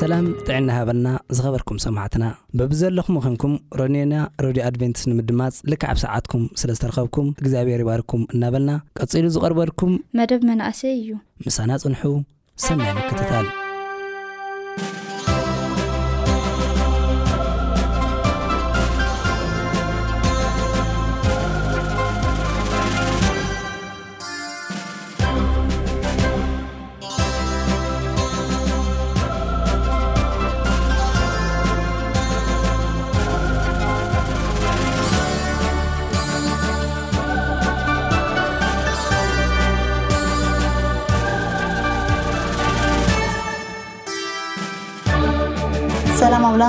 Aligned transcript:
ሰላም 0.00 0.26
ጥዕና 0.46 0.66
ሃበልና 0.76 1.08
ዝኸበርኩም 1.36 1.78
ሰማዕትና 1.84 2.24
ብብዘለኹም 2.58 3.16
ኮንኩም 3.24 3.54
ሮኔና 3.80 4.14
ረድዮ 4.44 4.62
ኣድቨንትስ 4.68 5.02
ንምድማፅ 5.10 5.56
ልክዓብ 5.72 5.96
ሰዓትኩም 6.04 6.42
ስለ 6.60 6.70
ዝተረኸብኩም 6.76 7.28
እግዚኣብሔር 7.42 7.82
ይባርኩም 7.84 8.22
እናበልና 8.34 8.74
ቀፂሉ 9.00 9.24
ዝቐርበልኩም 9.36 9.94
መደብ 10.20 10.44
መናእሰይ 10.50 10.94
እዩ 11.00 11.08
ምሳና 11.46 11.70
ፅንሑ 11.84 12.02
ሰሚ 12.66 12.84
ንክትታል 12.98 13.48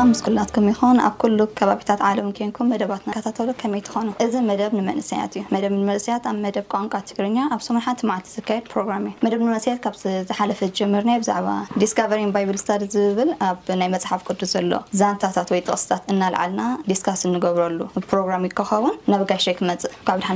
ምስኩናትም 0.10 0.66
ይን 0.70 0.98
ኣብ 1.06 1.22
ሉ 1.38 1.46
ከባቢታት 1.60 2.02
ዓለም 2.10 2.28
ኮንኩም 2.38 2.68
መደባት 2.74 3.04
ተሉ 3.38 3.50
ከመ 3.62 3.74
ትኮኑ 3.88 4.08
እዚ 4.26 4.34
መደብ 4.50 4.72
ንመንእስያት 4.80 5.34
እዩ 5.40 5.62
ንመእስያት 5.78 6.26
ኣብ 6.32 6.38
ደብ 6.56 6.66
ቋንቋ 6.74 6.94
ትግርኛ 7.10 7.38
ኣብ 7.56 7.62
ሙን 7.76 7.84
ሓንቲ 7.86 8.02
መልቲ 8.12 8.26
ዝካድ 8.36 8.66
ሮራምእዩ 8.78 9.14
ደብ 9.34 9.42
ንመስት 9.48 9.68
ካብ 9.86 9.96
ዝሓለፈ 10.30 10.60
ዝጀምርና 10.70 11.12
ብዛባ 11.24 11.48
ዲስቨ 11.84 12.00
ባ 12.36 12.44
ስታድ 12.64 12.84
ዝብል 12.96 13.32
ኣብ 13.48 13.64
ናይ 13.82 13.90
መፅሓፍ 13.96 14.22
ቅዱስ 14.30 14.52
ዘሎ 14.58 14.72
ዛንታታት 15.02 15.50
ወይ 15.56 15.62
ጥቕስታት 15.70 16.04
እናልዓልና 16.16 16.62
ዲስካስ 16.92 17.24
እንገብረሉ 17.30 17.80
ሮግራም 18.20 18.46
ይከኸውን 18.50 18.94
ናብ 19.14 19.24
ጋሻ 19.32 19.46
ክመፅእ 19.62 19.94
ዓ 20.14 20.20
ድሓ 20.22 20.30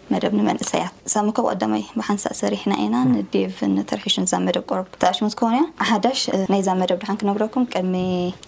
ደ 0.23 0.29
ንመእሰያትሳብምከብ 0.37 1.45
ቀዳማይ 1.51 1.83
ብሓንሳእ 1.99 2.35
ሰሪሕና 2.39 2.73
ኢና 2.83 2.95
ንደቭ 3.11 3.55
ንተርሒሽን 3.75 4.25
ዛ 4.31 4.39
መደብ 4.45 4.63
ቆር 4.69 4.81
ተኣሽምስክኾኑ 5.01 5.57
ሓዳሽ 5.91 6.21
ናይዛ 6.53 6.69
መደብ 6.81 6.97
ድሓን 7.03 7.19
ክነብረኩም 7.21 7.65
ቅድሚ 7.73 7.93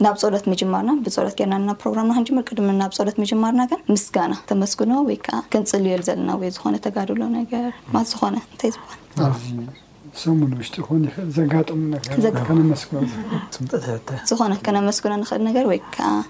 ናብ 0.05 0.15
ፀሎት 0.23 0.45
ምጅማርና 0.53 0.93
ብፀሎት 1.05 1.37
ጌርናና 1.41 1.75
ፕሮግራምናክንምር 1.83 2.45
ድሚ 2.59 2.67
ናብ 2.81 2.91
ፀሎት 2.99 3.17
ምጅማርናን 3.23 3.79
ምስጋና 3.93 4.33
ተመስግኖ 4.51 4.91
ወይከዓ 5.09 5.39
ክንፅልየል 5.55 6.03
ዘለና 6.09 6.31
ወይ 6.41 6.51
ዝኾነ 6.57 6.75
ተጋድሎ 6.87 7.21
ነገር 7.39 7.67
ማስ 7.95 8.07
ዝኾነ 8.13 8.35
ሙን 10.39 10.51
ጢ 10.73 10.95
ንይ 11.03 11.13
ዘጋሙ 11.35 11.81
ነ 11.93 11.95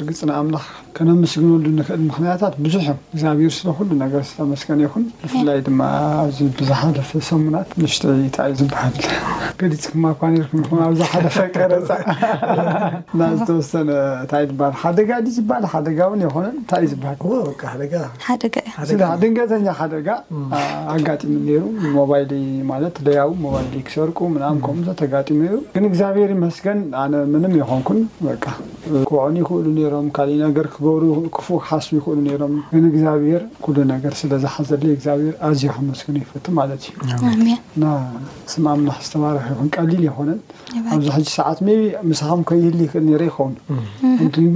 ርግፅምላ 0.01 0.57
ከነመስግነሉ 0.97 1.63
ክል 1.88 1.96
ምክንያት 2.09 2.41
ብዙሕ 2.66 2.85
ግብሔር 3.22 3.53
ስለሉ 3.59 3.80
ዝተመስገ 4.28 4.69
ይን 4.84 5.06
ብፍላይ 5.24 5.59
ብዝሓለፈ 6.59 7.09
ሙናት 7.45 7.72
ይ 7.84 8.53
ዝሃል 8.59 8.94
ብሓፈቀረፃዝወሰ 14.62 14.94
ደጋ 15.88 16.01
ንታይ 16.55 16.81
እዩ 16.85 16.89
ዝሃል 18.93 19.13
ድንገተኛ 19.21 19.65
ሓደጋ 19.79 20.07
ኣጋጢሙ 20.93 21.35
ሩ 21.61 21.61
ሞባይ 21.95 22.23
ማለ 22.69 22.83
ለያው 23.05 23.29
ሞባይ 23.43 23.63
ክሰርቁ 23.87 24.17
ምተጋሙ 24.35 25.39
ግን 25.75 25.83
እግዚኣብሔር 25.89 26.29
ይመስገን 26.35 26.79
ኣነ 27.03 27.13
ምን 27.33 27.53
ይኮንኩን 27.61 27.99
ክዖኑ 29.09 29.31
ይክእሉ 29.43 29.77
ሮም 29.93 30.07
ካእ 30.17 30.31
ክገብሩክፍ 30.73 31.47
ሓስ 31.69 31.87
ይክእሉ 31.97 32.27
ሮም 32.41 32.55
ግን 32.73 32.83
እግዚኣብሄር 32.91 33.43
ሉ 33.77 33.85
ነገር 33.93 34.13
ስለዝሓዘለ 34.21 34.83
ግብሄር 35.05 35.33
ኣዝዩመስገ 35.49 36.07
ይፈት 36.23 36.47
ማለት 36.59 36.81
እዩስማኣምና 37.05 38.89
ዝተባርሒን 39.05 39.69
ቀሊል 39.77 40.03
ይኮነን 40.09 40.39
ኣብዙሕ 40.95 41.15
ሰዓት 41.37 41.59
ምሳም 42.11 42.41
ከይህሊ 42.51 42.79
ይክእል 42.87 43.09
ይኸውን 43.29 43.55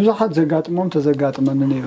ብዙሓት 0.01 0.31
ዘጋጥሞም 0.39 0.87
ተዘጋጥመኒ 0.97 1.71
ሩ 1.85 1.86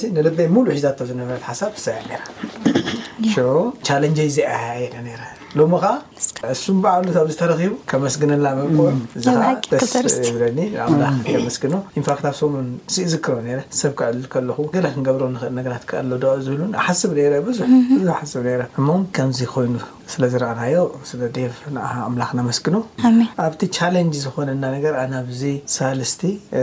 ይ 0.09 0.47
ሉ 0.53 0.65
ሒ 0.67 0.75
ዝ 0.83 0.85
ቻج 3.87 4.93
ሎሞ 5.59 5.71
ከዓ 5.83 5.91
እሱም 6.53 6.77
በዕሉ 6.83 7.07
ብዝተረኺቡ 7.27 7.73
ከመስግነና 7.91 8.47
መል 8.77 8.97
ስ 9.91 9.95
ዝብለኒ 10.27 10.59
ስግኖ 11.55 11.75
ንፋ 11.99 12.07
ኣብ 12.29 12.37
ሙን 12.53 12.67
ዝክረ 13.13 13.37
ሰብ 13.79 13.93
ክዕል 13.99 14.19
ክንገብሮ 14.33 15.23
እል 15.49 16.15
ዝብሉ 16.47 16.61
ሓስብ 16.87 17.13
ዙሓብ 17.59 18.61
ሞ 18.87 18.97
ከምዚ 19.17 19.39
ኮይኑ 19.53 19.77
ስለዝረአናዮ 20.11 20.75
ስ 21.07 21.09
ኣምላኽ 22.07 22.29
መስግኖ 22.49 22.75
ኣብቲ 23.45 23.61
ቻሌንጅ 23.77 24.13
ዝኮነና 24.25 24.63
ገርናዚ 24.85 25.41
ሳ 25.75 25.93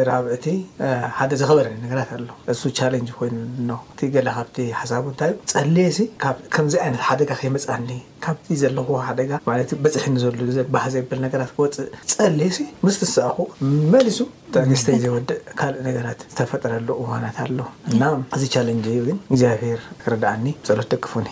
ራደ 0.08 1.30
ዘበረኒ 1.40 1.74
ነራት 1.90 2.10
ኣሎእ 2.18 2.70
ቻ 2.78 2.88
ይኑካ 2.96 4.30
ሓንታዩ 4.90 5.32
ፀየ 5.54 5.86
ዚ 5.98 6.08
ደጋ 7.20 7.30
ከይመፅኒካ 7.40 8.24
ሓደለበፅሒ 9.08 10.06
ዘሉ 10.22 10.38
ዘባህ 10.56 10.84
ዘብል 10.94 11.18
ነራት 11.24 11.50
ክወፅእ 11.56 11.88
ፀልዩ 12.12 12.56
ምስ 12.86 12.98
ስኣኹ 13.14 13.38
መሊሱ 13.92 14.18
ስተይ 14.80 14.96
ዘወድእ 15.04 15.38
ካልእ 15.58 15.80
ነገራት 15.88 16.20
ዝተፈጥረሉ 16.32 16.88
እዋናት 17.02 17.36
ኣሎ 17.44 17.58
እና 17.90 18.02
እዚ 18.36 18.42
ቻለንጅ 18.54 18.86
እዩ 18.92 19.00
ግን 19.08 19.18
እግዚኣብሄር 19.32 19.80
ክረዳእኒ 20.02 20.46
ፀሎት 20.66 20.88
ደቅፉኒ 20.94 21.26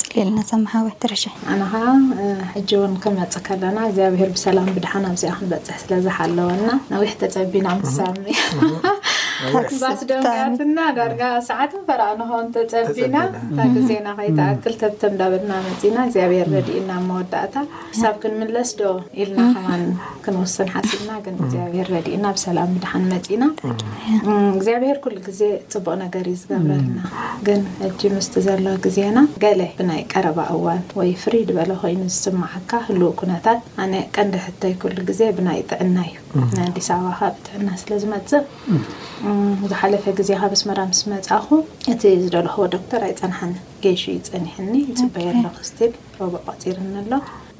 ፅልልና 0.00 0.40
ሰማሓወ 0.50 0.88
ትረሻ 1.02 1.22
ኣነኸ 1.52 1.72
ሕጂ 2.54 2.70
እውን 2.78 2.92
ክመፅ 3.04 3.34
ከለና 3.46 3.78
እግዚኣብሄር 3.88 4.28
ብሰላም 4.36 4.68
ብድሓን 4.76 5.06
ኣብዚኣክንበፅሕ 5.12 5.78
ስለዝሓለወና 5.84 6.66
ናዊሕ 6.92 7.12
ተፀቢና 7.22 7.68
ሰሚ 7.96 8.24
እዩ 8.56 8.72
ንባስዶ 9.42 10.10
ትና 10.58 10.78
ዳርጋ 10.96 11.22
ሰዓት 11.48 11.72
ፈረ 11.86 12.02
ንኮንፀንዚና 12.20 13.16
ግዜና 13.76 14.06
ይታ 14.28 14.40
ተብተምዳበድና 14.82 15.52
መፅና 15.66 15.96
ግኣብሔር 16.14 16.68
እና 16.80 16.90
መወዳእታ 17.08 17.54
ሳብ 18.00 18.14
ክንምለስዶ 18.24 18.80
ኢልና 19.22 19.40
ሓን 19.66 19.84
ክንውስን 20.24 20.70
ሓብና 20.74 21.10
ግኣብሄር 21.26 21.88
ረዲእና 21.96 22.24
ብሰላም 22.38 22.70
ብድሓን 22.76 23.06
መፂና 23.14 23.42
እግዚኣብሔር 24.54 25.00
ሉ 25.16 25.18
ዜ 25.40 25.44
ፅቡቅ 25.74 25.96
ነገር 26.04 26.24
ዩዝገብረልና 26.34 27.00
ግ 27.46 27.58
እ 27.60 28.10
ምስ 28.16 28.28
ዘሎ 28.46 28.66
ግዜና 28.86 29.18
ገለ 29.44 29.62
ብናይ 29.80 30.02
ቀረባ 30.14 30.38
እዋን 30.56 30.82
ወይ 31.00 31.12
ፍ 31.22 31.32
በለ 31.58 31.70
ኮይኑ 31.82 32.00
ዝስማካ 32.16 32.70
ኩነታት 33.22 33.60
ቀንዲ 34.16 34.34
ሕተይ 34.46 34.74
ዜ 35.18 35.22
ብናይ 35.38 35.58
ጥዕና 35.70 35.96
እዩ 36.08 36.20
ናኣዲስ 36.42 36.88
ኣባከ 36.94 37.18
ብጥዕና 37.34 37.68
ስለዝመፅእ 37.82 38.44
ዝሓለፈ 39.70 40.04
ግዜ 40.18 40.30
ካብ 40.42 40.52
ስመራ 40.60 40.78
ምስ 40.90 41.00
መፅኹ 41.12 41.48
እቲ 41.92 42.02
ዝደልክቦ 42.22 42.62
ዶክተር 42.74 43.02
ኣይ 43.08 43.12
ፀንሓን 43.20 43.52
ገሽ 43.84 44.02
ይፀኒሕኒ 44.14 44.72
ይፅበየና 44.90 45.44
ክስትል 45.58 45.92
ሮቦዕ 46.20 46.40
ቀፂርኒ 46.48 46.90
ኣሎ 47.02 47.12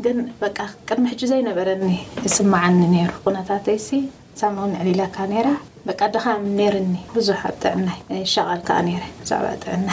ግን 0.06 0.18
በ 0.40 0.44
ቅድሚ 0.88 1.04
ሕጂዘይነበረኒ 1.12 1.84
ዝስማዓኒ 2.24 2.80
ነይሩ 2.94 3.12
ኩነታተ 3.26 3.66
ይሲ 3.78 3.88
ሳምእን 4.42 4.74
ዕሊላካ 4.82 5.16
ነ 5.32 5.54
በ 5.86 5.90
ድኻ 6.16 6.26
ነርኒ 6.58 6.92
ብዙሕ 7.16 7.40
ኣብ 7.50 7.56
ጥዕና 7.64 7.88
ሸቓል 8.34 8.60
ከዓ 8.68 8.78
ነረ 8.88 9.04
ብዛዕባ 9.20 9.46
ጥዕና 9.64 9.88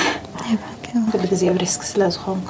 ግል 1.11 1.23
ግዜ 1.33 1.41
ኣብ 1.51 1.57
ሪስክ 1.63 1.81
ስለዝኾንኩ 1.91 2.49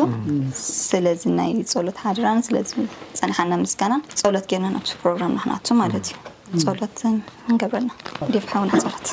ስለዚ 0.89 1.23
ናይ 1.39 1.51
ፀሎት 1.71 1.97
ሓድራን 2.03 2.39
ስለ 2.47 2.57
ፀናሓና 3.19 3.53
ምስከናን 3.63 4.01
ፀሎት 4.21 4.45
ገርናን 4.51 4.77
ኣ 4.79 4.83
ፕሮግራም 5.01 5.33
ናክንቱ 5.37 5.69
ማለእዩ 5.81 6.09
ሎት 6.79 6.97
ንገብረናት 7.51 9.07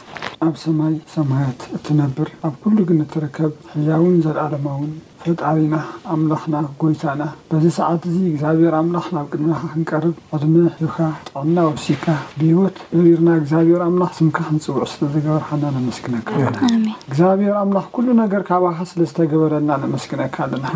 ኣብ 0.47 0.55
ሰማይ 0.65 0.94
ሰማያት 1.15 1.61
እትነብር 1.77 2.29
ኣብ 2.47 2.55
ኩሉ 2.62 2.77
ግን 2.88 3.00
እትርከብ 3.05 3.53
ሕያውን 3.77 4.15
ዘለዓለማ 4.27 4.67
እውን 4.77 4.91
ፈጣሪና 5.23 5.77
ኣምላኽና 6.12 6.56
ጎይታና 6.82 7.23
በዚ 7.49 7.65
ሰዓት 7.79 8.03
እዙ 8.11 8.15
እግዚኣብሔር 8.29 8.75
ኣምላኽ 8.79 9.06
ናብ 9.17 9.27
ቅድሚካ 9.32 9.59
ክንቀርብ 9.73 10.15
ዕድሚ 10.37 10.55
ሕብካ 10.79 10.99
ጥዕና 11.32 11.56
ውሲካ 11.73 12.06
ብሂወት 12.41 12.77
ሪርና 13.06 13.29
እግዚኣብሔር 13.41 13.82
ኣምላኽ 13.88 14.12
ስምካ 14.19 14.38
ንፅውዑ 14.55 14.87
ስለዘገበርሓና 14.93 15.65
ንመስግነካ 15.75 16.31
ኣለና 16.47 16.87
እግዚኣብሔር 17.11 17.55
ኣምላኽ 17.65 17.87
ኩሉ 17.99 18.09
ነገር 18.23 18.44
ካብኣኸ 18.50 18.81
ስለዝተገበረና 18.93 19.71
ንመስግነካ 19.82 20.37
ኣለና 20.47 20.67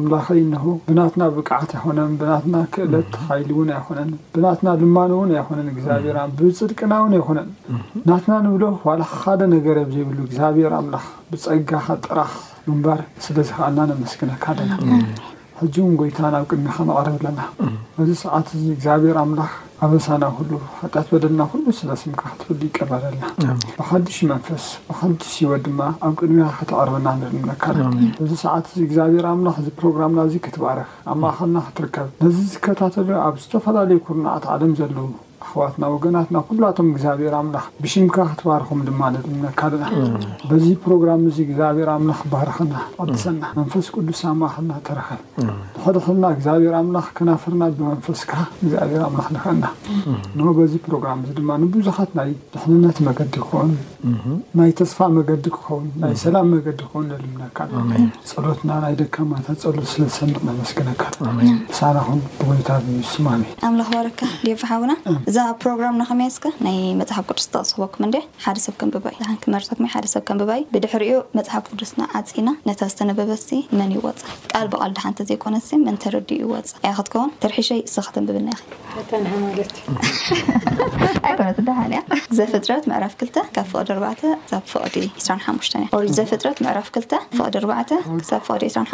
ኣምላኸ 0.00 0.26
እንሆ 0.42 0.64
ብናትና 0.88 1.22
ብቃዓት 1.38 1.70
ኣይኮነን 1.76 2.18
ብናትና 2.22 2.56
ክእለት 2.76 3.14
ካይሊ 3.28 3.48
እውን 3.58 3.70
ኣይኮነን 3.78 4.10
ብናትና 4.34 4.68
ልማኖ 4.82 5.12
እውን 5.20 5.32
ኣይኮነን 5.40 5.70
እግዚኣብሔር 5.74 6.18
ብፅልቅና 6.40 6.90
ን 7.10 7.14
ኣይኮነን 7.18 7.48
ናትና 8.08 8.34
ንብሎ 8.46 8.64
ዋላ 8.86 9.02
ካደ 9.22 9.40
ነገር 9.54 9.76
ብ 9.88 9.90
ዘይብሉ 9.96 10.18
እግዚኣብሔር 10.26 10.72
ኣምላኽ 10.80 11.04
ብፀጋኻ 11.30 11.86
ጥራክ 12.06 12.32
ምንባር 12.68 13.00
ስለዝክኣና 13.24 13.78
ንመስግነካ 13.90 14.44
ኣና 14.64 14.72
ሕጂእውን 15.58 15.92
ጎይታ 15.98 16.18
ናብ 16.34 16.44
ቅድሚ 16.50 16.66
ክነቐረብኣለና 16.76 17.40
በዚ 17.96 18.10
ሰዓት 18.24 18.46
እዚ 18.58 18.64
እግዚኣብሔር 18.76 19.16
ኣምላኽ 19.24 19.52
ኣበሳና 19.84 20.24
ኩሉ 20.36 20.50
ሓጢኣት 20.80 21.06
በደልና 21.12 21.42
ኩሉ 21.52 21.64
ስለስምካ 21.78 22.20
ክትፍሉ 22.32 22.60
ይቀባለልና 22.68 23.24
ብካዱሽ 23.78 24.18
መንፈስ 24.32 24.66
ብካዱሽ 24.88 25.34
ሂወ 25.42 25.52
ድማ 25.66 25.80
ኣብ 26.06 26.14
ቅድሚ 26.20 26.38
ከተቀርብና 26.60 27.08
ንምነካ 27.20 27.62
በዚ 28.20 28.32
ሰዓት 28.44 28.66
ዚ 28.78 28.80
እግዚኣብሔር 28.86 29.26
ኣምላ 29.32 29.48
እዚ 29.62 29.68
ፕሮግራምና 29.80 30.20
ዚ 30.32 30.40
ክትባረክ 30.46 30.88
ኣብ 31.12 31.18
ማእኸልና 31.24 31.58
ክትርከብ 31.68 32.08
ነዚ 32.24 32.36
ዝከታተሉ 32.54 33.08
ኣብ 33.26 33.36
ዝተፈላለዩ 33.44 34.00
ኩናዓት 34.08 34.46
ዓለም 34.54 34.72
ዘለው 34.80 35.08
ዋትና 35.60 35.84
ወገናት 35.94 36.28
ናብ 36.34 36.44
ኩላቶም 36.50 36.86
እግዚብሔር 36.92 37.34
ምላኽ 37.48 37.66
ብሽምካ 37.82 38.16
ክትባርኹም 38.30 38.80
ድማ 38.88 39.02
ልምነካ 39.14 39.60
ና 39.82 39.88
በዚ 40.50 40.66
ሮግራም 40.92 41.22
ዚ 41.36 41.38
እግዚብሔር 41.48 41.90
ም 42.06 42.14
ባርክና 42.32 42.74
ቀድሰና 43.00 43.42
መንፈስ 43.58 43.86
ቅዱሳ 43.94 44.22
ማልና 44.40 44.72
ተረከብ 44.88 45.20
ንኸደክና 45.50 46.24
ግዚብሔር 46.38 46.76
ምላ 46.88 46.98
ክናፈርና 47.18 47.62
መንፈስካ 47.90 48.32
ግዚብሔር 48.64 49.04
ምላ 49.16 49.26
ንኽእና 49.36 49.64
ን 50.40 50.48
በዚ 50.58 50.74
ሮግ 50.94 51.06
ዚ 51.28 51.34
ድማ 51.38 51.50
ንብዙት 51.64 52.12
ናይ 52.20 52.32
ድሕንነት 52.54 52.98
መገዲ 53.08 53.34
ክኸን 53.44 53.72
ናይ 54.60 54.72
ተስፋ 54.80 54.98
መገዲ 55.18 55.44
ክኸንናይ 55.56 56.14
ሰላም 56.24 56.48
መገዲ 56.56 56.78
ክኸን 56.88 57.06
ልምነካ 57.24 57.58
ፀሎትና 58.32 58.70
ናይ 58.86 58.94
ደካማታት 59.02 59.58
ፀሎት 59.66 59.88
ስለሰንቅ 59.94 60.36
መስግነካ 60.62 61.00
ብሳናን 61.70 62.20
ብይታ 62.48 62.70
ስማእ 63.14 63.38
ረካ 64.06 64.20
ፋሓውና 64.60 64.92
ብ 65.52 65.64
ሮግራምና 65.68 66.02
ከመያስከ 66.08 66.48
ናይ 66.64 66.76
መፅሓፍ 66.98 67.24
ቅዱስ 67.30 67.46
ተስቦኩም 67.54 68.04
ሓደሰብ 68.44 68.74
ከም 68.80 68.90
ብ 69.04 69.10
መሰብ 69.94 70.22
ከም 70.28 70.38
ብ 70.40 70.50
ብድሕሪኡ 70.72 71.16
መፅሓፍ 71.38 71.64
ቅዱስና 71.72 72.02
ዓፂና 72.18 72.48
ነታ 72.68 72.80
ዝተነበበሲ 72.92 73.48
መን 73.78 73.90
ይወፅእ 73.96 74.30
ቃል 74.52 74.66
ብቐልድሓንቲ 74.72 75.20
ዘኮነ 75.30 75.56
መን 75.86 75.96
ተረዲዩ 76.04 76.40
ይወፅእ 76.44 76.78
ክትከውን 76.98 77.32
ተርሸይ 77.42 77.82
ሰክተን 77.96 78.24
ብብናዘ 78.28 78.60
ፍጥረት 82.52 82.88
ራፍ 83.04 83.14
2ካብ 83.24 83.68
2እዘጥፍ 85.90 86.58
ኣ 87.74 88.88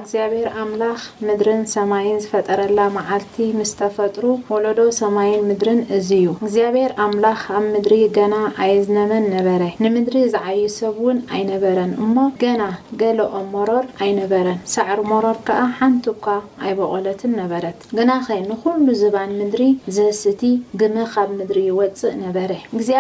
እግዚኣብሔር 0.01 0.49
ኣምላኽ 0.63 0.99
ምድርን 1.29 1.63
ሰማይን 1.75 2.19
ዝፈጠረላ 2.25 2.79
መዓልቲ 2.97 3.37
ምስ 3.59 3.73
ተፈጥሩ 3.81 4.25
ወለዶ 4.55 4.81
ሰማይን 5.01 5.43
ምድርን 5.51 5.81
እዙ 5.99 6.11
እዩ 6.19 6.27
እግዚኣብሔር 6.41 6.93
ኣምላኽ 7.05 7.43
ኣብ 7.57 7.65
ምድሪ 7.75 7.95
ገና 8.19 8.35
ኣየዝነመን 8.65 9.25
ነበረ 9.35 9.63
ንምድሪ 9.87 10.17
ዝዓይ 10.35 10.61
ሰብ 10.79 10.97
እውን 11.05 11.19
ኣይነበረን 11.37 11.93
እሞ 12.05 12.17
ገና 12.43 12.63
ገሎኦ 13.03 13.35
መሮር 13.55 13.85
ኣይነበረን 14.07 14.59
ሳዕሪ 14.75 14.99
መሮር 15.13 15.37
ከዓ 15.49 15.61
ሓንቱ 15.81 16.05
ኳ 16.25 16.27
ኣይበቐለትን 16.65 17.33
ነበረት 17.41 17.79
ግናኸይ 17.97 18.41
ንኩሉ 18.51 18.87
ዝባን 19.03 19.31
ምድሪ 19.41 19.63
ዘህስቲ 19.99 20.43
ግም 20.83 20.97
ካብ 21.13 21.29
ምድሪ 21.41 21.59
ይወፅእ 21.71 22.15
ነበረ 22.25 22.51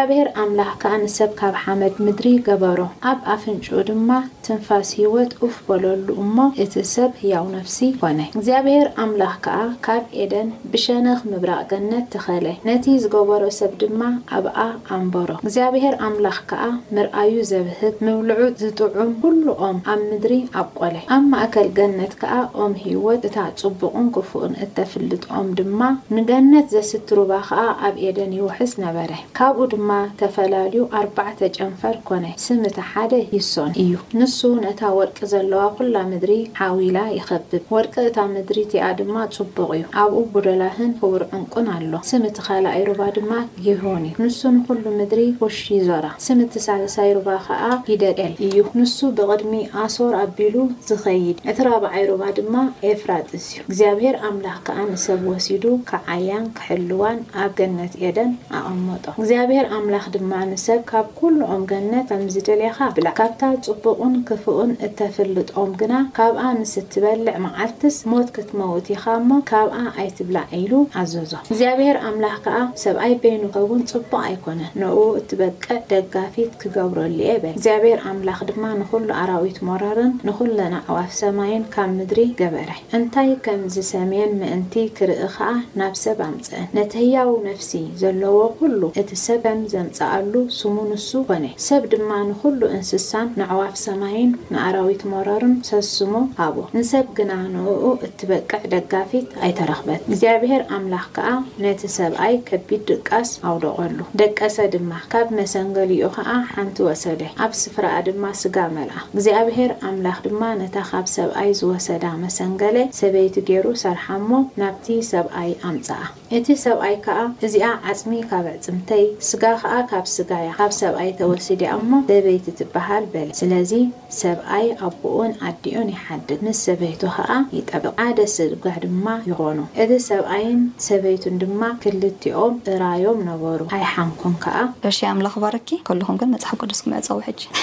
ዘብሄር 0.06 0.28
ኣምላኽ 0.40 0.72
ከዓ 0.82 0.90
ንሰብ 1.02 1.30
ካብ 1.38 1.54
ሓመድ 1.62 1.94
ምድሪ 2.06 2.28
ገበሮ 2.46 2.80
ኣብ 3.10 3.18
ኣፍንጩ 3.34 3.66
ድማ 3.88 4.10
ትንፋስ 4.46 4.90
ህይወት 4.98 5.32
እፍበለሉ 5.46 6.06
እሞ 6.22 6.36
እቲ 6.62 6.74
ሰብ 6.90 7.10
እያው 7.22 7.46
ነፍሲ 7.54 7.76
ኮነ 8.00 8.18
እግዚኣብሔር 8.38 8.86
ኣምላኽ 9.04 9.34
ከዓ 9.44 9.56
ካብ 9.86 10.04
ኤደን 10.24 10.50
ብሸነኽ 10.72 11.20
ምብራቕ 11.30 11.64
ገነት 11.72 12.04
ትኸእለ 12.12 12.46
ነቲ 12.68 12.84
ዝገበሮ 13.04 13.42
ሰብ 13.58 13.72
ድማ 13.80 14.02
ኣብኣ 14.38 14.56
ኣንበሮ 14.96 15.30
እግዚኣብሔር 15.44 15.96
ኣምላኽ 16.08 16.38
ከዓ 16.52 16.62
ምርኣዩ 16.98 17.34
ዘብህግ 17.52 17.96
ምብልዑጥ 18.08 18.52
ዝጥዑም 18.62 19.10
ሁሉኦም 19.24 19.80
ኣብ 19.94 20.00
ምድሪ 20.12 20.32
ኣብ 20.62 20.70
ቆለ 20.80 20.94
ኣብ 21.16 21.24
ማእከል 21.34 21.70
ገነት 21.80 22.14
ከዓ 22.22 22.32
ኦም 22.66 22.72
ህይወት 22.84 23.22
እታ 23.30 23.36
ጽቡቕን 23.62 24.06
ክፉእን 24.18 24.54
እተፍልጥኦም 24.66 25.50
ድማ 25.60 25.82
ንገነት 26.16 26.68
ዘስትሩባ 26.76 27.32
ከዓ 27.50 27.66
ኣብ 27.90 27.94
ኤደን 28.06 28.32
ይውሕስ 28.40 28.74
ነበረ 28.86 29.12
ካኡ 29.40 29.58
ማ 29.88 29.92
ተፈላለዩ 30.20 30.80
ኣርባዕተ 30.98 31.40
ጨንፈር 31.58 31.96
ኮነ 32.08 32.24
ስምቲ 32.44 32.76
ሓደ 32.90 33.12
ይሶን 33.36 33.70
እዩ 33.82 33.92
ንሱ 34.20 34.38
ነታ 34.64 34.80
ወርቂ 34.98 35.18
ዘለዋ 35.32 35.60
ኩላ 35.76 35.94
ምድሪ 36.10 36.34
ሓዊላ 36.58 36.98
ይኸብብ 37.18 37.64
ወርቂ 37.76 37.94
እታ 38.08 38.18
ምድሪ 38.34 38.56
እቲኣ 38.66 38.86
ድማ 39.00 39.14
ፅቡቕ 39.36 39.68
እዩ 39.76 39.84
ኣብኡ 40.02 40.20
ቡደላህን 40.34 40.90
ክቡርዕንቁን 40.98 41.66
ኣሎ 41.74 41.92
ስምቲ 42.10 42.36
ኻል 42.46 42.66
ኣይሩባ 42.74 43.00
ድማ 43.16 43.32
የህን 43.68 44.04
እዩ 44.10 44.16
ንሱ 44.24 44.40
ንኩሉ 44.56 44.84
ምድሪ 45.00 45.22
ኩሺ 45.40 45.60
ዞራ 45.88 46.06
ስምቲ 46.26 46.54
ሳለሳይ 46.66 47.10
ርባ 47.18 47.28
ከዓ 47.46 47.62
ይደቀል 47.92 48.34
እዩ 48.48 48.56
ንሱ 48.80 48.96
ብቕድሚ 49.18 49.52
ኣሶር 49.84 50.14
ኣቢሉ 50.24 50.54
ዝኸይድ 50.90 51.36
እቲራብ 51.50 51.82
ዓይሩባ 51.92 52.22
ድማ 52.38 52.54
ኤፍራጢስ 52.90 53.46
እዩ 53.54 53.62
እግዚኣብሄር 53.68 54.16
ኣምላኽ 54.28 54.58
ከዓ 54.66 54.78
ንሰብ 54.92 55.20
ወሲዱ 55.32 55.64
ከዓያን 55.92 56.46
ክሕልዋን 56.58 57.18
ኣብ 57.42 57.50
ገነት 57.58 57.92
ኤደን 58.06 58.30
ኣቐመጦ 58.58 59.04
እግዚኣብሄር 59.20 59.66
ኣላ 59.86 59.98
ድማ 60.14 60.32
ንሰብ 60.50 60.78
ካብ 60.90 61.06
ኩሉ 61.18 61.38
ኦምገነት 61.54 62.04
ከም 62.10 62.20
ዝደልየካ 62.34 62.78
ብላ 62.96 63.08
ካብታት 63.18 63.58
ፅቡቕን 63.68 64.14
ክፍኡን 64.28 64.70
እተፈልጦም 64.86 65.70
ግና 65.80 65.94
ካብኣ 66.16 66.42
ምስ 66.58 66.72
እትበልዕ 66.80 67.34
መዓልትስ 67.44 67.96
ሞት 68.12 68.28
ክትመውቲ 68.36 68.86
ኢኻ 68.94 69.04
እሞ 69.20 69.30
ካብኣ 69.50 69.76
ኣይትብላዕ 70.04 70.46
ኢሉ 70.60 70.72
ኣዘዞም 71.02 71.44
እግዚኣብሔር 71.50 71.98
ኣምላኽ 72.08 72.36
ከዓ 72.46 72.58
ሰብኣይ 72.84 73.14
በይንኸእውን 73.24 73.84
ፅቡቅ 73.92 74.14
ኣይኮነን 74.28 74.72
ንኡ 74.82 74.96
እትበቅዕ 75.20 75.78
ደጋፊት 75.92 76.50
ክገብረሉ 76.62 77.16
የበል 77.28 77.54
እግዚኣብሔር 77.58 78.00
ኣምላኽ 78.14 78.40
ድማ 78.50 78.64
ንኩሉ 78.80 79.08
ኣራዊት 79.20 79.60
መራርን 79.70 80.12
ንኹለና 80.30 80.74
ዕዋፍ 80.90 81.12
ሰማይን 81.22 81.66
ካብ 81.76 81.90
ምድሪ 81.98 82.26
ገበራይ 82.42 82.82
እንታይ 83.00 83.32
ከም 83.46 83.62
ዝሰሜን 83.76 84.34
ምእንቲ 84.42 84.74
ክርኢ 84.98 85.18
ከዓ 85.36 85.50
ናብ 85.82 85.94
ሰብ 86.04 86.18
ኣምፅአን 86.30 86.68
ነተህያው 86.78 87.32
ነፍሲ 87.48 87.72
ዘለዎ 88.04 88.36
ኩሉ 88.60 88.80
እ 89.04 89.08
ሰብ 89.28 89.44
ዘምፃኣሉ 89.76 90.34
ስሙ 90.58 90.74
ንሱ 90.90 91.08
ኮነ 91.28 91.44
ሰብ 91.66 91.82
ድማ 91.92 92.10
ንኩሉ 92.28 92.60
እንስሳን 92.76 93.28
ንዕዋፍ 93.40 93.74
ሰማይን 93.84 94.30
ንኣራዊት 94.54 95.02
መረሩን 95.12 95.54
ሰስስሙ 95.68 96.12
ሃቦ 96.40 96.56
ንሰብ 96.76 97.06
ግና 97.18 97.32
ንእኡ 97.54 97.84
እትበቅዕ 98.08 98.60
ደጋፊት 98.74 99.26
ኣይተረክበት 99.46 100.00
እግዚኣብሔር 100.10 100.62
ኣምላኽ 100.76 101.06
ከዓ 101.16 101.30
ነቲ 101.64 101.82
ሰብኣይ 101.98 102.36
ከቢድ 102.48 102.82
ድቃስ 102.90 103.30
ኣውደቐሉ 103.50 103.98
ደቀሰ 104.20 104.56
ድማ 104.74 104.92
ካብ 105.14 105.28
መሰንገል 105.40 105.92
ዮ 106.02 106.08
ከዓ 106.16 106.28
ሓንቲ 106.54 106.78
ወሰደ 106.88 107.20
ኣብ 107.46 107.52
ስፍራኣ 107.62 107.96
ድማ 108.08 108.24
ስጋ 108.42 108.56
መልአ 108.76 109.00
እግዚኣብሄር 109.16 109.72
ኣምላኽ 109.90 110.20
ድማ 110.28 110.42
ነታ 110.62 110.78
ካብ 110.92 111.08
ሰብኣይ 111.16 111.50
ዝወሰዳ 111.60 112.04
መሰንገለ 112.24 112.78
ሰበይቲ 113.00 113.36
ገይሩ 113.50 113.66
ሰርሓ 113.84 114.06
እሞ 114.22 114.30
ናብቲ 114.62 114.86
ሰብኣይ 115.12 115.50
ኣምፀኣ 115.72 116.00
እቲ 116.38 116.46
ሰብኣይ 116.66 116.94
ከዓ 117.06 117.18
እዚኣ 117.48 117.66
ዓፅሚ 117.94 118.12
ካብ 118.32 118.46
ዕፅምተይ 118.56 119.04
ስጋ 119.30 119.42
ካብ 119.90 120.04
ስጋ 120.14 120.30
እያ 120.42 120.50
ካብ 120.58 120.72
ሰብኣይ 120.80 121.10
ተወሲድ 121.18 121.60
እያ 121.64 121.70
እሞ 121.78 121.90
ሰበይቲ 122.08 122.46
ትበሃል 122.58 123.04
በለ 123.12 123.28
ስለዚ 123.40 123.72
ሰብኣይ 124.20 124.66
ኣቦኡን 124.88 125.32
ኣዲዮን 125.48 125.88
ይሓድግ 125.94 126.40
ምስ 126.46 126.58
ሰበይቱ 126.66 127.02
ከዓ 127.16 127.28
ይጠበቅ 127.56 127.94
ሓደ 128.02 128.18
ስጉሕ 128.36 128.76
ድማ 128.84 129.06
ይኮኑ 129.30 129.58
እግ 129.84 129.90
ሰብኣይን 130.10 130.60
ሰበይቱን 130.88 131.38
ድማ 131.42 131.62
ክልቲኦም 131.84 132.54
እራዮም 132.74 133.20
ነበሩ 133.30 133.60
ኣይሓንኩም 133.78 134.36
ከዓ 134.44 134.56
ርሽ 134.90 135.00
ም 135.18 135.22
ላክባረኪ 135.28 135.68
ከልኹም 135.90 136.18
ግን 136.22 136.32
መፅሓፍ 136.36 136.58
ቆደስኩምዕፀውሐችንነት 136.64 137.54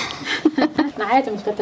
ስከተ 1.41 1.61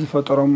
ዝፈጠሮም 0.00 0.54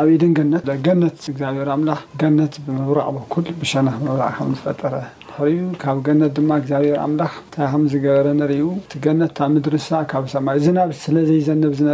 ኣብ 0.00 0.06
ኢድን 0.14 0.32
ገነትገነት 0.38 1.16
እግዚብሔር 1.32 1.70
ምላ 1.82 1.92
ገነት 2.22 2.54
ምብራዕ 2.78 3.08
ኩል 3.34 3.46
ብሸና 3.60 3.88
ምብራዕ 4.04 4.30
ኸ 4.38 4.48
ዝፈጠረ 4.56 4.94
ሕር 5.36 5.54
ካብ 5.82 5.98
ገነት 6.06 6.32
ድማ 6.36 6.48
እግዚኣብሔር 6.60 6.98
ኣምላኽ 7.04 7.30
እንታይ 7.38 7.66
ከ 7.70 7.74
ዝገበረ 7.92 8.26
ር 8.50 8.58
ቲ 8.90 8.98
ገነት 9.04 9.36
ብ 9.42 9.46
ምድሪ 9.54 9.76
ካብ 10.10 10.24
ሰማይ 10.32 10.58
ዝና 10.64 10.78
ስለዘዘንብ 11.04 11.72
ዝነ 11.78 11.88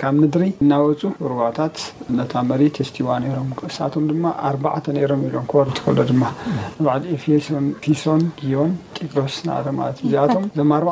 ካብ 0.00 0.14
ምድሪ 0.22 0.44
እናወፁ 0.64 1.02
ርታት 1.32 1.76
ታ 2.32 2.42
መ 2.48 2.52
ስቲዋ 2.88 3.08
ምሳቶም 3.50 4.08
ማ 4.24 4.32
ኣተ 4.76 4.86
ም 5.20 5.22
ብሎም 5.22 5.22
ሎ 5.36 6.18
ማ 6.22 6.26
ፊሶን 7.86 8.22
ዮን 8.52 8.72
ጢሮስ 8.98 9.38
ዚኣቶ 10.10 10.34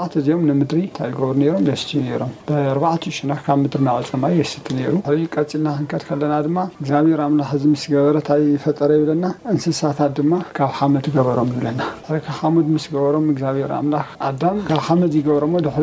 ኣዕተ 0.05 0.15
እኦም 0.31 0.49
ምድሪ 0.63 0.81
ታይ 1.01 1.11
ገብሩ 1.19 1.61
ም 1.69 1.77
ስዩ 1.85 2.01
ም 2.05 2.95
ሽና 3.19 3.33
ብ 3.65 3.67
ድሪ 3.75 3.83
ና 3.91 3.99
ሰማይ 4.13 4.41
ስቲ 4.53 4.67
ሩ 4.95 4.97
ር 5.11 5.19
ቀልና 5.35 5.69
ክንከድ 5.81 6.03
ከለና 6.09 6.35
ማ 6.57 6.67
እግዚብሔር 6.81 7.21
ምላ 7.37 7.45
ዚ 7.61 7.65
ስገበረ 7.85 8.17
እንታፈጠረ 8.25 8.93
ይብለና 9.01 9.25
እንስሳታት 9.55 10.17
ማ 10.33 10.43
ካብ 10.59 10.73
ሓመድ 10.81 11.09
ገበሮም 11.19 11.51
ይብለና 11.55 11.82
ሪካብ 12.15 12.35
ሓመድ 12.39 12.67
ምስገበሮም 12.75 13.27
እግዚኣብሔር 13.33 13.71
ኣምላኽ 13.79 14.07
ኣዳም 14.29 14.57
ካብ 14.69 14.81
ሓመድ 14.87 15.13
ይገብሮ 15.19 15.55
ድሪ 15.67 15.83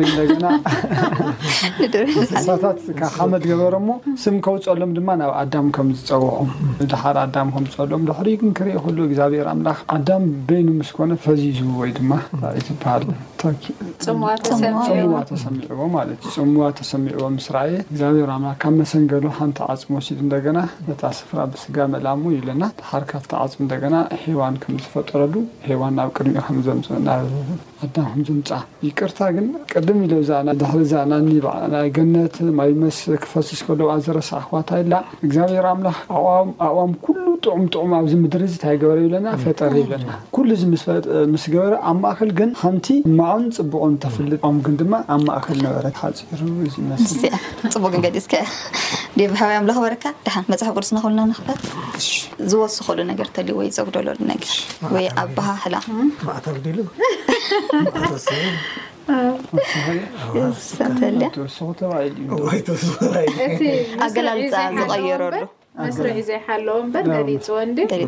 ናሳታት 2.34 2.78
ብ 2.98 3.00
ሓመድ 3.16 3.42
ገበሮሞ 3.50 3.88
ስም 4.24 4.36
ከብፀሎም 4.46 4.90
ድማ 4.98 5.08
ናብ 5.20 5.32
ኣዳም 5.42 5.66
ከምዝፀውዖም 5.76 6.50
ሓደ 7.02 7.16
ኣዳም 7.26 7.48
ከምፀሎም 7.56 8.02
ድሕሪ 8.10 8.28
ግን 8.42 8.50
ክርኦ 8.58 8.80
ክ 8.86 8.88
እግዚኣብሔር 9.08 9.48
ምላኽ 9.60 9.78
ኣዳም 9.96 10.24
በይኑ 10.50 10.68
ምስኮነ 10.80 11.10
ፈዚዩዝ 11.26 11.58
ወይ 11.82 11.90
ድማ 11.98 12.10
ትበሃል 12.68 13.04
ዋ 13.46 13.50
ሰሚዑዎ 14.46 15.04
ማእዩ 15.92 16.10
ፅምዋ 16.34 16.62
ተሰሚዕዎ 16.78 17.26
ስየ 17.46 17.70
እግዚብሔር 17.90 18.30
ምላ 18.42 18.50
ካብ 18.62 18.72
መሰንገሉ 18.80 19.24
ሓንቲ 19.38 19.58
ዓፅሚ 19.72 19.92
ወሲድ 19.98 20.18
እና 20.52 20.58
ታ 21.00 21.10
ስፍራ 21.18 21.38
ብስጋ 21.52 21.76
መላሙ 21.94 22.22
እዩ 22.34 22.40
ለና 22.48 22.64
ሓርካተዓፅሚ 22.90 23.64
እደና 23.78 23.96
ሔዋን 24.24 24.56
ምዝፈጠረሉ 24.76 25.34
ሔዋን 25.68 25.94
ናብ 25.98 26.10
ቅድሚ 26.16 26.36
ዘፅና 26.66 27.08
ኣዳ 27.84 27.98
ዘምፃ 28.28 28.48
ይቅርታ 28.86 29.20
ግን 29.36 29.46
ቅድም 29.72 30.00
ና 31.72 31.76
ገነት 31.98 32.34
ማይመስ 32.58 32.98
ክፈስዝኣ 33.24 33.90
ዘረሰ 34.08 34.30
ኣክዋታ 34.40 34.70
እግዚኣብሔር 35.26 35.66
ኣምላ 35.72 35.88
ኣዋም 36.70 36.92
ኩሉ 37.04 37.24
ጥዑም 37.44 37.62
ጥዑም 37.74 37.92
ኣብዚ 38.00 38.12
ድሪ 38.34 38.44
ንታገረ 38.54 38.98
ለፈጠ 39.26 39.60
ስገበረ 41.44 41.74
ኣብ 41.90 42.02
እከ 42.30 43.18
ፅቡቅ 43.56 43.80
ተፍልጥ 44.04 44.38
ኦምግን 44.48 44.74
ድማ 44.80 44.94
ኣብ 45.14 45.20
ማእከል 45.28 45.58
ነበረ 45.66 45.86
ሓፂሩ 46.00 46.40
ፅቡቅ 47.74 47.92
ንገዲስ 48.00 48.26
ብሕዮ 49.18 49.58
ክበረካ 49.76 50.04
ድሓ 50.26 50.34
መፅሓ 50.52 50.68
ቅርስንክሉና 50.76 51.20
ንኽር 51.30 51.48
ዝወስኸሉ 52.52 52.98
ነገር 53.10 53.26
እንተል 53.30 53.48
ወይ 53.58 53.68
ዘጉደለሉ 53.76 54.18
ነገር 54.32 54.52
ወይ 54.96 55.06
ኣብ 55.22 55.28
ባሃሕላ 55.38 55.74
ኣገላልፃ 64.04 64.54
ዝቀይረሉ 64.80 65.34
መስሪሒ 65.78 66.14
ዘይሓለዎ 66.28 66.76
በር 66.94 67.04
ደሪፅወንዲፅን 67.14 68.00
ይ 68.04 68.06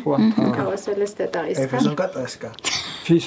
ፊ 3.05 3.17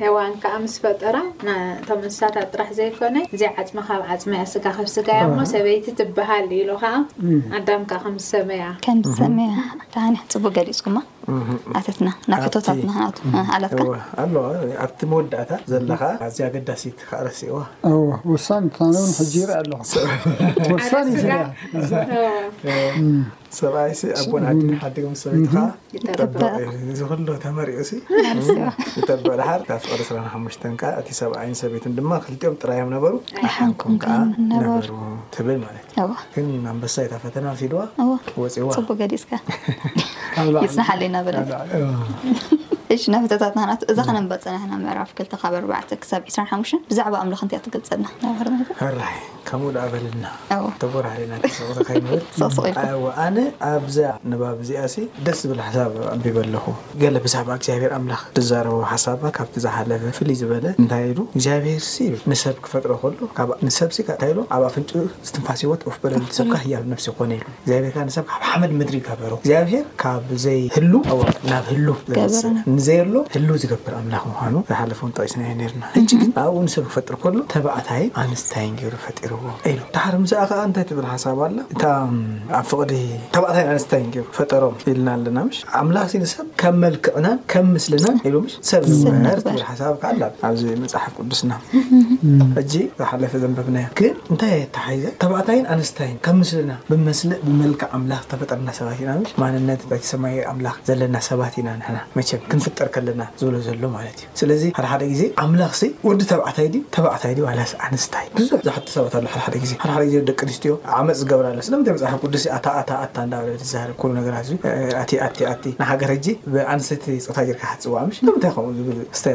ሄዋን 0.00 0.32
ከዓ 0.42 0.54
ምስ 0.62 0.72
ፈጠራ 0.84 1.16
እቶም 1.80 2.00
እንስሳታ 2.06 2.36
ጥራሕ 2.52 2.70
ዘይኮነ 2.78 3.18
እዚ 3.34 3.42
ዓፅሚ 3.62 3.78
ካብ 3.88 4.02
ዓፅመያ 4.14 4.40
ስጋ 4.52 4.64
ከስጋያ 4.78 5.20
ሞ 5.36 5.46
ሰበይቲ 5.52 5.86
ትብሃል 6.00 6.48
ኢሉ 6.60 6.70
ከዓ 6.82 6.94
ኣዳምካ 7.58 7.92
ከምዝሰመያ 8.04 8.66
ከምዝሰመያ 8.86 9.54
ኒሕ 9.96 10.16
ፅቡ 10.34 10.44
ገሊፅኩማ 10.56 10.96
ኣተትና 11.78 12.08
ናፈቶታኣኣብቲ 12.32 14.98
መወዳእታ 15.12 15.52
ዘለ 15.72 15.90
ኣዝ 16.26 16.38
ኣገዳሲ 16.48 16.82
ረሲእዋሳ 17.28 18.48
ኣሳሰብኣይ 20.74 21.30
ኣቦናድ 24.20 24.96
ም 25.10 25.12
ሰ 25.22 25.24
ዝሎ 26.98 27.10
ተመሪጠበዕድሓር 27.44 29.60
ስዕሪሓ 29.84 30.80
እቲ 31.00 31.08
ሰብይ 31.20 31.50
ሰቤት 31.62 31.84
ማ 32.10 32.12
ክልኦም 32.26 32.54
ጥራዮም 32.62 32.88
ነበሩ 32.96 33.12
ንምነሩ 33.54 34.88
ትብል 35.36 35.56
ማእዩ 35.64 35.78
ኣንበሳይታ 36.72 37.12
ፈተና 37.24 37.46
ሲድዋፅቡ 37.62 38.36
ፅይፅና 38.58 39.32
a 41.14 41.66
ea 41.72 41.84
ናህት 43.12 43.82
እዛ 43.92 43.98
ነፀናናራ 44.16 45.00
ካብ 45.78 45.94
2ሓ 46.00 46.76
ብዛዕባ 46.90 47.14
ኣምላ 47.22 47.34
ትገልፀልና 47.66 48.06
ራ 48.96 49.04
ከምኡ 49.48 49.70
ዝኣበልና 49.76 50.24
ተጎርናብልኣነ 50.82 53.38
ኣብዛ 53.70 53.98
ባብ 54.42 54.58
ዚኣ 54.68 54.82
ደስ 55.26 55.40
ዝብል 55.42 55.58
ሓሳበኣለኹ 55.64 56.64
ዛዕ 57.32 57.44
ግብሄር 57.68 57.92
ምላ 58.04 58.14
ዘረበ 58.50 58.78
ሓሳ 59.02 59.14
ካዝሓፈ 59.38 59.90
ፍይ 60.18 60.30
ዝ 60.40 60.46
ግብሔር 60.52 61.82
ሰብ 62.44 62.56
ክፈጥሮ 62.66 62.92
ከሰብ 63.38 64.08
ኣብ 64.56 64.62
ኣፍን 64.68 64.86
ዝትንፋሲዎፍ 65.28 65.98
በ 66.04 66.14
ሰ 66.38 66.48
ሲ 67.06 67.14
ኮነ 67.18 67.32
ብር 67.68 67.86
ሓመድ 68.52 68.72
ምድሪ 68.80 68.98
በሩብ 69.22 69.40
ብዘህናብ 70.30 71.68
ህ 71.72 72.83
ዘሎ 72.86 73.14
ህ 73.34 73.44
ዝገብር 73.62 73.92
ምላ 74.06 74.14
ምኑ 74.28 74.54
ዝሓለፈ 74.70 75.00
ጠስና 75.18 75.42
ና 75.60 75.84
ግ 75.96 76.22
ኣብኡሰብ 76.42 76.84
ክፈጥር 76.88 77.14
ከሉ 77.22 77.36
ተባእታይ 77.54 78.02
ስታይ 78.42 78.66
ይሩ 78.84 78.94
ፈርዎ 79.04 79.36
ሓርኣ 80.30 80.58
ከ 80.76 80.84
ታ 80.84 80.96
ብል 80.96 81.06
ሓሳ 81.12 81.24
ኣ 81.46 81.48
እ 81.56 81.84
ኣብ 82.58 82.64
ፍቅዲ 82.70 82.92
ተባእታይ 83.34 83.64
ስታይ 83.84 84.02
ፈጠሮም 84.38 84.74
ልና 84.96 85.08
ኣለና 85.18 85.38
ምላ 85.90 85.98
ሰብ 86.34 86.42
ም 86.78 86.80
መልክዕና 86.84 87.28
ምምስና 87.68 88.08
ሰብ 88.70 88.84
ሓ 89.52 90.12
ኣ 90.48 90.52
መፅሓፍ 90.82 91.14
ቅዱስና 91.18 91.52
ዝሓለፈ 92.74 93.32
ዘንብና 93.44 93.78
ግን 94.00 94.12
ንታይ 94.34 94.56
ሓዘ 94.88 95.04
ተባዕታይ 95.24 95.60
ኣስታይ 95.76 96.12
ምምስና 96.38 96.72
ብመስእ 96.90 97.32
ብመልክዕ 97.46 97.90
ዝተፈጠረና 98.10 98.70
ሰባ 98.80 98.88
ና 99.08 99.16
ማ 99.42 99.74
ተሰማ 99.92 100.24
ዘለና 100.90 101.16
ሰባት 101.30 101.54
ኢና 101.60 101.68
ፍጠር 102.64 102.90
ለና 103.06 103.22
ዝብ 103.40 103.54
ዘሎ 103.66 103.82
እ 104.08 104.10
ስለዚ 104.40 104.62
ሓ 104.90 104.96
ደ 105.02 105.08
ዜ 105.20 105.22
ኣምላኽ 105.44 105.72
ወዲ 106.08 106.20
ተባዕታይ 106.32 106.68
ተዕታይ 106.96 107.32
ስታይ 108.04 108.26
ዙ 108.48 108.48
ዝሰ 108.66 108.98
ዜ 109.14 110.06
ዜደቂ 110.14 110.38
ኣንስትዮ 110.46 110.72
ዓመፅ 111.00 111.16
ዝገብርኣሎ 111.20 111.58
ለሕ 114.14 114.54
ቅ 114.60 115.74
ሃገር 115.90 116.10
ብንስቲ 116.54 117.04
ፀታፅዋ 117.62 117.98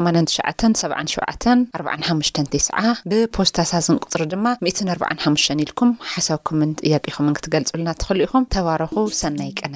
8997745 0.00 2.60
ስዓ 2.66 2.76
ብፖስታሳዝን 3.12 4.00
ቁፅሪ 4.04 4.22
ድማ 4.34 4.46
145 4.68 5.58
ኢልኩም 5.66 5.92
ሓሳብኩምን 6.12 6.72
ያቂኹምን 6.92 7.36
ክትገልፅልና 7.38 7.88
እትኽእሉ 7.96 8.20
ኢኹም 8.28 8.46
ተባረኹ 8.56 8.94
ሰና 9.22 9.38
ቀነ 9.60 9.74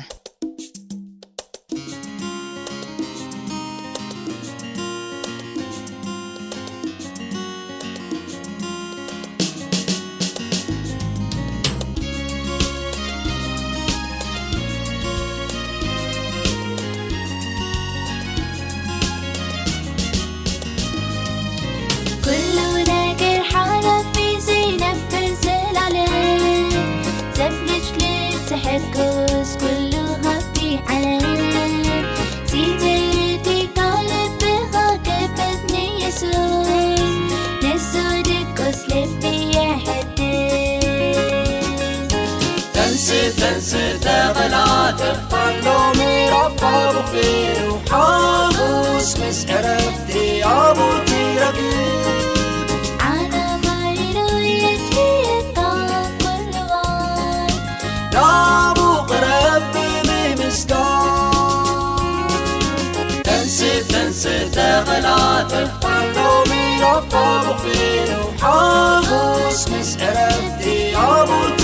لحتومييطفي 65.53 68.17
وحص 68.43 69.69
مسأرتي 69.69 70.93
يبد 70.93 71.64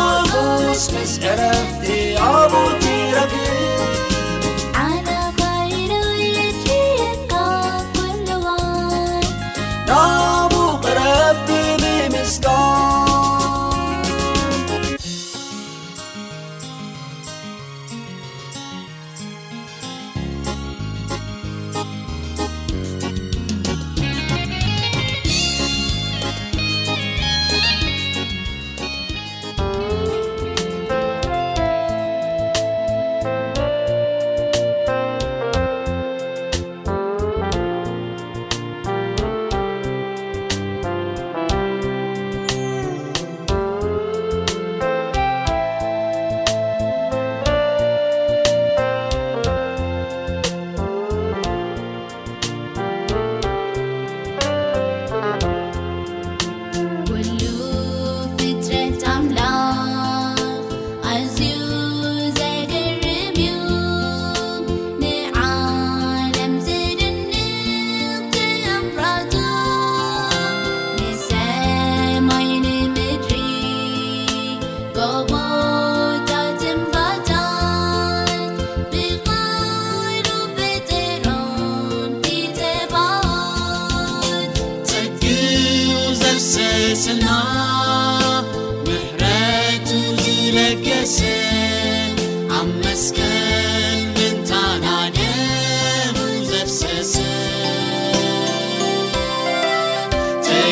شأنتي 1.05 2.17
عبوتيابي 2.17 3.60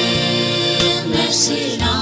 نفس 1.16 1.52
لن 1.80 1.92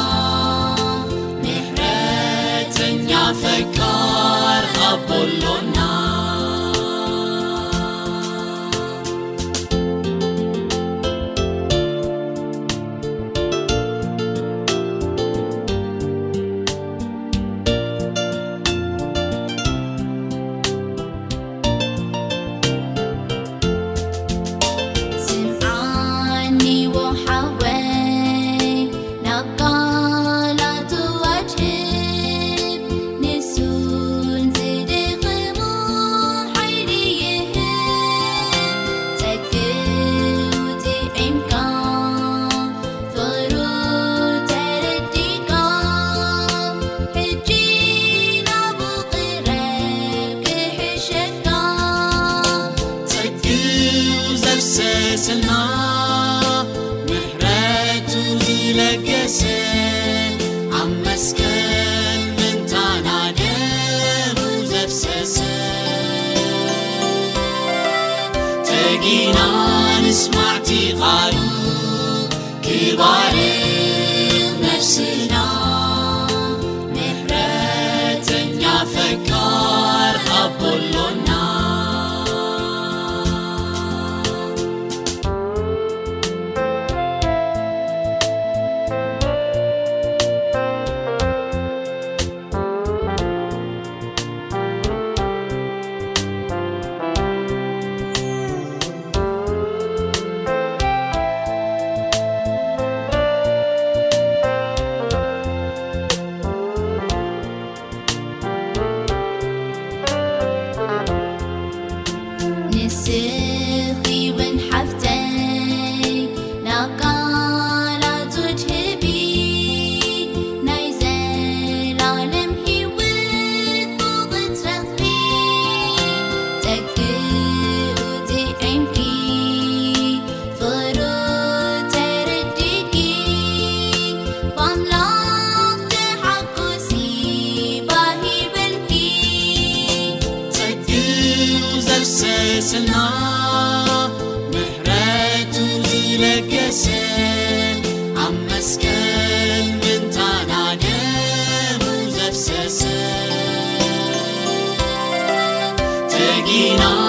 ن 156.54 157.01